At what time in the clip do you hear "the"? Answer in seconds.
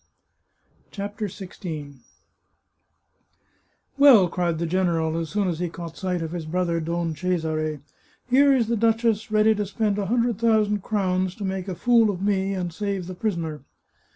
4.57-4.65, 8.67-8.75, 13.05-13.13